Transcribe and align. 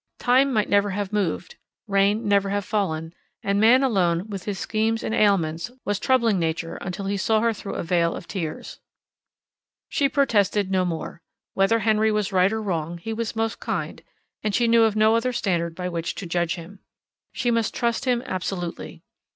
Time 0.17 0.51
might 0.51 0.67
never 0.67 0.89
have 0.89 1.13
moved, 1.13 1.57
rain 1.87 2.27
never 2.27 2.49
have 2.49 2.65
fallen, 2.65 3.13
and 3.43 3.61
man 3.61 3.83
alone, 3.83 4.27
with 4.27 4.45
his 4.45 4.57
schemes 4.57 5.03
and 5.03 5.13
ailments, 5.13 5.69
was 5.85 5.99
troubling 5.99 6.39
Nature 6.39 6.77
until 6.77 7.05
he 7.05 7.17
saw 7.17 7.39
her 7.39 7.53
through 7.53 7.75
a 7.75 7.83
veil 7.83 8.15
of 8.15 8.27
tears. 8.27 8.79
She 9.89 10.09
protested 10.09 10.71
no 10.71 10.85
more. 10.85 11.21
Whether 11.53 11.77
Henry 11.81 12.11
was 12.11 12.31
right 12.33 12.51
or 12.51 12.63
wrong, 12.63 12.97
he 12.97 13.13
was 13.13 13.35
most 13.35 13.59
kind, 13.59 14.01
and 14.43 14.55
she 14.55 14.67
knew 14.67 14.85
of 14.85 14.95
no 14.95 15.15
other 15.15 15.31
standard 15.31 15.75
by 15.75 15.87
which 15.87 16.15
to 16.15 16.25
judge 16.25 16.55
him. 16.55 16.79
She 17.31 17.51
must 17.51 17.71
trust 17.75 18.05
him 18.05 18.23
absolutely. 18.25 19.03